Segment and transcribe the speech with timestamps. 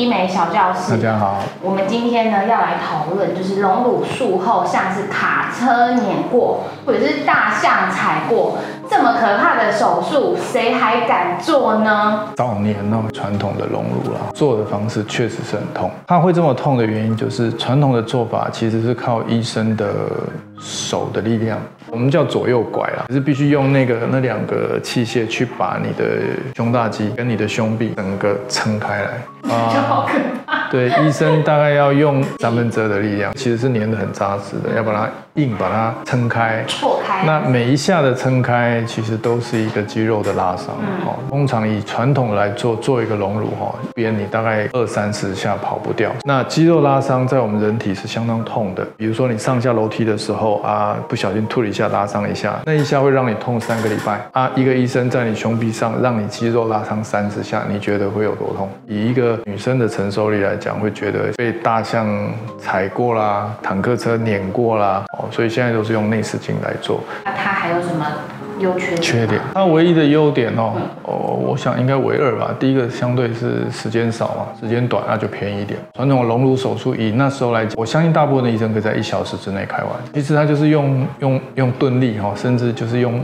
[0.00, 0.92] 医美小教室。
[0.92, 8.56] 大家好，我们今天呢要来讨论，就是隆乳术后，像是卡车碾过，或者是大象踩过，
[8.90, 12.24] 这么可怕的手术，谁还敢做呢？
[12.34, 15.88] 早年哦，传统的隆乳啊，做的方式确实是很痛。
[16.08, 19.86] 它会这么痛的原因，就是传统的做法其实是靠医生的
[20.58, 21.56] 手的力量，
[21.88, 26.04] 我们叫左右拐啦，是必须用那个那两个器械去把你的
[26.56, 29.10] 胸大肌跟你的胸壁整个撑开来。
[29.72, 30.68] 就好可怕。
[30.68, 36.64] 对，医生大概要用三分之二的力量，其实是粘得很扎实的，要把它硬把它撑开。
[36.66, 37.24] 错开。
[37.24, 40.74] 那每一下的撑开，其实都是一个肌肉的拉伤。
[41.06, 46.10] 哦，通常以传统来做做一个隆乳哈，边你大概二三十下跑不掉。
[46.24, 54.50] 那肌肉拉伤在我们人体是相当痛的，比如说你上下楼梯的时候啊，不小心吐了一下，拉伤一下，那一下会让你痛三个礼拜啊。
[54.56, 58.68] 一个医生在你胸壁上让你肌肉拉伤三十下，你觉得会有多痛？
[58.86, 62.08] 以一个女生的承受力来讲，会觉得被大象
[62.58, 67.00] 踩过啦，坦克车碾过啦，哦，所以现在都是用内视镜来做。
[67.24, 68.06] 那它还有什么
[68.58, 69.00] 优缺点？
[69.02, 71.12] 缺点，它唯一的优点哦，哦，
[71.46, 72.54] 我想应该为二吧。
[72.58, 75.78] 第一个相对是时间少嘛，时间短，那就便宜一点。
[75.94, 79.88] 传统的隆乳手术以那时候来讲，我相信大部分的医生可以在一小时之内开完。
[80.12, 83.20] 其实它就是用用用钝力哈，甚至就是用。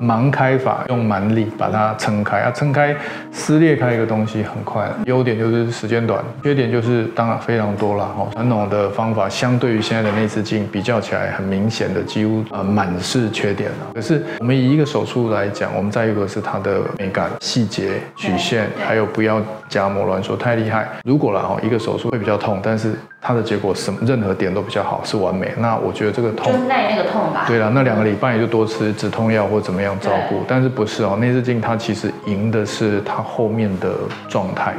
[0.00, 2.94] 盲开法用蛮力把它撑开啊，撑开
[3.32, 4.88] 撕裂开一个东西很快。
[5.06, 8.28] 优点就是时间短，缺点就是当然非常多了哈。
[8.32, 13.76] 传统的方法相对于现在的内视镜比较起来，很明显的几乎呃满是缺点了。
[13.94, 20.88] 可是我们以一个手术来讲，我们再一个是它的美感、细节、曲线，还有不要夹膜乱说太厉害。
[21.04, 22.94] 如果了哈，一个手术会比较痛，但是。
[23.28, 25.52] 它的结果什么任何点都比较好，是完美。
[25.58, 27.44] 那我觉得这个痛就耐那个痛吧。
[27.46, 30.40] 对了，那两个礼拜也就多吃止痛药或怎么样照顾。
[30.48, 31.14] 但是不是哦？
[31.20, 33.90] 内视镜它其实赢的是它后面的
[34.30, 34.72] 状态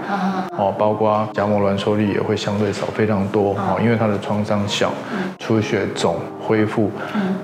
[0.58, 4.92] 哦，包括夹膜挛缩率也会相对少非常多哦，因为它的创伤小，
[5.38, 6.90] 出血肿恢复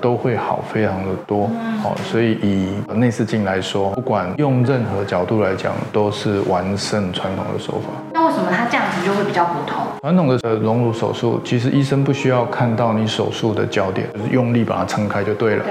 [0.00, 1.48] 都会好非常的多
[1.84, 1.94] 哦。
[2.02, 8.15] 所以以内视镜来说，不管用任何角度来讲，都是完胜传统的手法。
[9.06, 9.86] 就会比较不痛？
[10.00, 15.64] 传统的隆乳手术，其实医生不需要看到你手术的焦点，就是用力把它撑开就对了。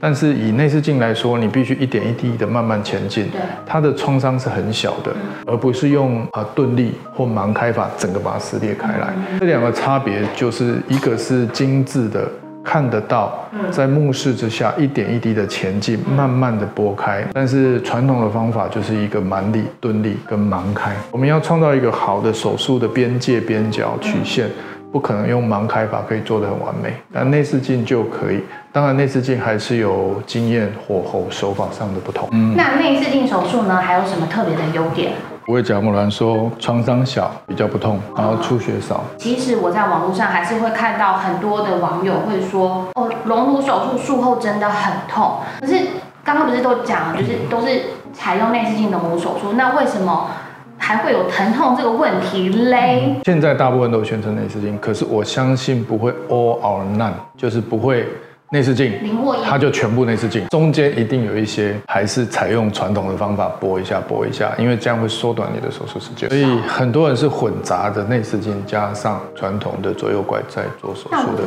[0.00, 3.28] 但是以内视镜来说，你必须一点一滴的慢慢前进。
[3.30, 3.40] 对。
[3.66, 5.12] 它的创伤是很小的，
[5.44, 9.12] 而不是用啊钝力或盲开法整个把它撕裂开来。
[9.40, 12.28] 这两个差别就是一个是精致的。
[12.68, 17.26] 看得到，在目视之下一点一滴的前进，慢慢的拨开。
[17.32, 20.92] 但是传统的方法就是一个蛮力、钝力跟盲开。
[21.10, 24.50] 我们要创造一个好的手术的边界、边角、曲线，
[24.92, 28.42] 不可能用盲开法可以做得很完美，但内视镜就可以。
[28.70, 32.28] 当然，内视镜还是有经验火候手法上的不同。
[32.32, 35.12] 嗯，那内视镜手术呢，还有什么特别的优点？
[35.48, 39.02] 不会夹膜挛缩，创伤小，比较不痛，然后出血少。
[39.16, 45.36] 其实我在网络上还是会看到很多的网友会说，哦，隆乳手术术后真的很痛。
[45.58, 45.74] 可是
[46.22, 47.80] 刚刚不是都讲，就是都是
[48.12, 50.28] 采用内视镜隆乳手术，那为什么
[50.76, 53.16] 还会有疼痛这个问题嘞？
[53.24, 58.06] 现在大部分都宣称内视镜，可是我相信不会 all or none，就是不会。
[58.50, 58.92] 内视镜，
[59.44, 66.28] 它就全部内视镜，中间一定有一些还是采用传统的方法拨一下拨一下，因为这样会缩短你的手术时间。
[66.30, 71.44] 所以很多人是混杂的内视镜加上传统的左右拐在做手术的。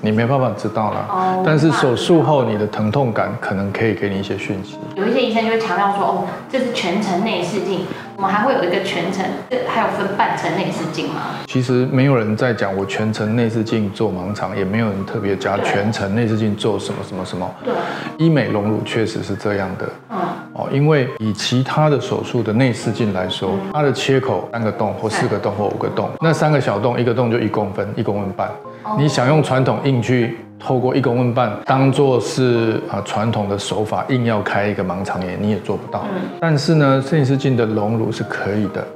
[0.00, 1.42] 你没办法知道啦。
[1.44, 4.78] 但是手术后你的疼痛感可能可以给你一些讯息。
[4.94, 7.80] 有一些医生就会强调说，哦，这是全程内视镜。
[8.20, 9.24] 我们还会有一个全程，
[9.66, 11.22] 还有分半程内视镜吗？
[11.46, 17.50] 其实没有人在讲我全程内视镜做盲肠，也没有人特别加全程内视镜做什么什么什么。
[17.64, 17.72] 对，
[18.18, 19.88] 医美隆乳确实是这样的。
[20.10, 20.18] 嗯，
[20.52, 28.50] 哦，因为以其他的手术的内视镜来说，它的切口三个洞或四个洞或五个洞，那三个小洞，一个洞就一公分，一公分半。
[28.98, 36.04] 你想用传统硬去透过一公分半当做是啊传统的手法，硬要开一个盲肠炎，你也做不到。
[36.38, 38.86] 但是呢，内视镜的隆乳是可以的，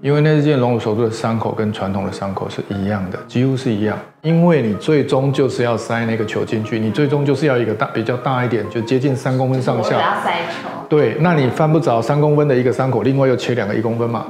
[0.00, 3.96] 因为内视镜隆乳手术的伤口跟传统的伤口是一样的，几乎是一样。
[4.22, 9.92] 因为你最终就是要塞那个球进去，你最终就是要一个大比较大一点，就接近三公分上下。
[9.92, 10.68] 要塞球。
[10.88, 14.26] 对，那你翻不着三公分的一个伤口，另外又切两个一公分嘛？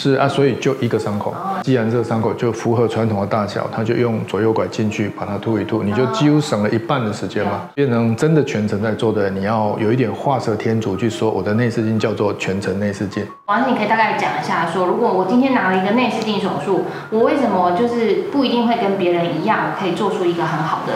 [0.00, 1.34] 是啊，所以就一个伤口，
[1.64, 7.62] 既然这个伤口就符合传统的大小，他就用左右拐进去把它吐一吐，你就几乎省了一半的时间嘛。
[7.74, 13.26] 变成真的全程在做的，你要有一点画蛇添足去说，我的内视镜叫做全程内视镜。
[13.46, 20.92] 王师，你可以大概讲一下，说如果我今天拿了一个内视镜手术，我为什么就是不一定会跟别人一样，我可以做出一个很好的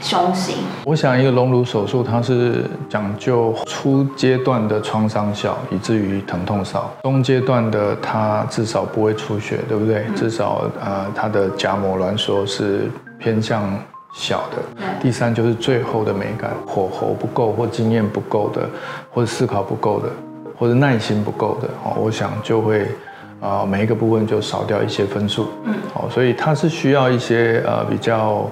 [0.00, 0.56] 胸型？
[0.84, 10.04] 我想一个隆乳手术，它是讲究初阶段的创伤小，以至于疼痛少；中阶段的它至少不会出血，对不对？
[10.16, 13.62] 至少呃它的夹膜挛缩是偏向
[14.14, 14.82] 小的。
[15.00, 18.68] 第三就是最后的美感，火候不够或经验不够的，
[19.12, 20.08] 或者思考不够的，
[20.58, 22.88] 或者耐心不够的，哦，我想就会。
[23.40, 28.50] 啊，每一个部分就少掉一些分数，嗯，好，所以它是需要一些呃比较。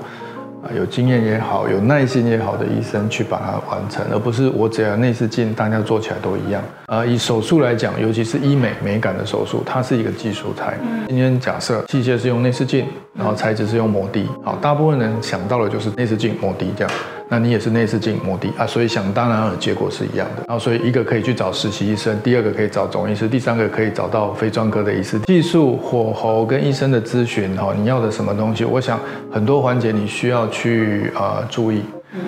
[0.75, 6.63] 有经验也好，有耐心也好的医生去把它完成，而不是我只要内视镜，大家做起来都一样。
[6.87, 10.79] 呃，以手术来讲，尤其是医美美感的手术，它是一个技术台。
[11.07, 16.93] 今天假设器械是用内视镜，然后材质是用磨的，好，大部分人想到的就是内视镜、磨的这样。
[17.29, 20.45] 那你也是内视镜、膜滴啊，所以想当然了，结果是一样的。
[20.47, 25.19] 然后所以一个可以去找实习医生，第二个可以找总医师，第三个可以找到非专科的医师。
[25.21, 28.65] 技术、火候跟医生的咨询，哈，你要的什么东西？
[28.65, 29.01] 我想
[29.33, 31.83] 很多环节你需要去呃注意。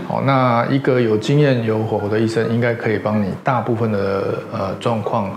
[0.06, 5.30] 好，那一个有经验、有火候的医生，应该可以帮你大部分的呃状况。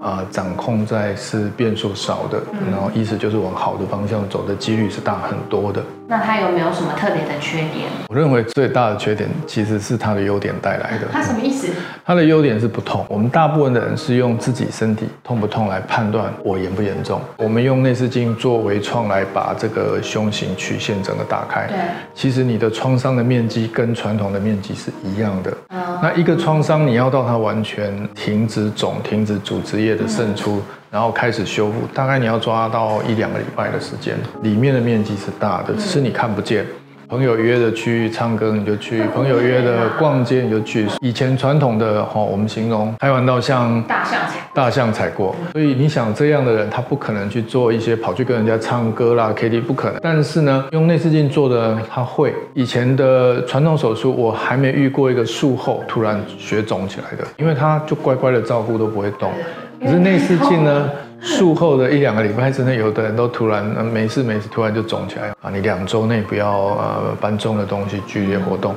[0.00, 5.82] 啊，掌控在是变数少的，然后意思就是往好的方向走的几率是大很多的。
[6.08, 7.86] 那它有没有什么特别的缺点？
[8.08, 11.06] 我认为最大的缺点其实是它的优点带来的。
[11.12, 11.68] 它什么意思？
[12.04, 13.06] 它的优点是不痛。
[13.08, 17.20] 我们大部分的人是用自己身体痛不痛来判断我严不严重。
[17.36, 21.68] 我们用内视镜做微创来把这个胸型曲线整个打开。
[21.68, 21.76] 对。
[22.12, 25.56] 其实你的创伤的面积跟传统的面积是一样的。
[26.02, 29.89] 那一个创伤你要到它完全停止肿、停止组织液。
[29.96, 30.60] 的渗出，
[30.90, 34.16] 然后开始修复，大概你要抓到一两个礼拜的时间。
[34.42, 36.64] 里面的面积是大的，只是你看不见。
[37.08, 40.86] 朋友约的去唱歌你就去，朋友约的逛街你就去。
[41.00, 49.98] 以前传统的哈，我们形容开玩笑像大象踩大象踩过，所以你想这样的人，他不可能去做一些跑去跟人家唱歌啦，K T 不可能。
[50.00, 52.32] 但是呢，用内视镜做的他会。
[52.54, 59.32] 以前的传统手术，我还没遇过一个术后突然血肿起来的，因为他就乖乖的照顾都不会动。
[59.80, 60.90] 可是内视镜呢？
[61.22, 65.50] 术后的一两个礼拜之内，有的人都突然没事没事，突然就肿起来啊！
[65.52, 68.74] 你两周内不要呃搬重的东西，剧烈活动。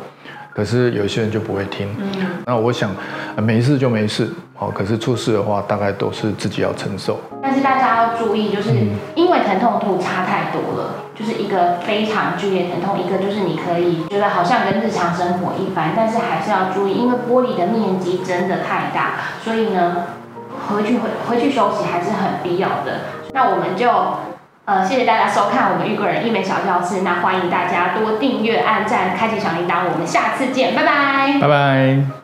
[0.54, 1.88] 可是有些人就不会听。
[1.98, 2.28] 嗯。
[2.46, 2.92] 那我想，
[3.38, 4.70] 没事就没事，好。
[4.70, 7.18] 可是出事的话，大概都是自己要承受。
[7.42, 8.72] 但是大家要注意，就是
[9.16, 19.96] 因为疼痛度差太多了，就是一个非常剧烈疼痛，一个就是你可以觉得好像跟日常生活一般，但是还是要注意，因为玻璃的面积真的太大，所以呢。
[20.70, 23.02] 回去回回去休息还是很必要的。
[23.34, 23.90] 那我们就
[24.66, 27.02] 呃谢谢大家收看我们玉贵人医美小教室。
[27.02, 29.86] 那欢迎大家多订阅、按赞、开启小铃铛。
[29.92, 32.23] 我们下次见，拜拜，拜拜。